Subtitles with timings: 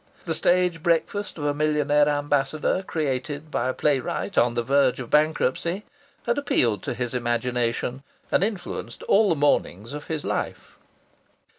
[0.25, 5.11] The stage breakfast of a millionaire ambassador created by a playwright on the verge of
[5.11, 5.85] bankruptcy
[6.25, 8.01] had appealed to his imagination
[8.31, 10.79] and influenced all the mornings of his life.